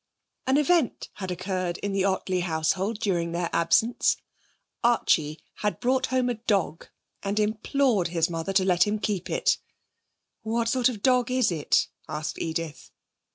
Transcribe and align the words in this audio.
An 0.47 0.57
event 0.57 1.09
had 1.21 1.29
occurred 1.29 1.77
in 1.83 1.93
the 1.93 2.05
Ottley 2.05 2.39
household 2.39 2.99
during 2.99 3.33
their 3.33 3.51
absence. 3.53 4.17
Archie 4.83 5.39
had 5.57 5.79
brought 5.79 6.07
home 6.07 6.27
a 6.27 6.33
dog 6.33 6.87
and 7.21 7.39
implored 7.39 8.07
his 8.07 8.27
mother 8.27 8.51
to 8.53 8.65
let 8.65 8.87
him 8.87 8.97
keep 8.97 9.29
it. 9.29 9.59
'What 10.41 10.69
sort 10.69 10.89
of 10.89 11.03
dog 11.03 11.29
is 11.29 11.51
it?' 11.51 11.87
asked 12.09 12.39
Edith. 12.39 12.89